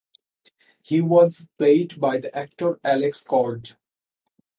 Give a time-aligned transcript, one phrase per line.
[0.81, 3.75] He was played by the actor Alex Cord.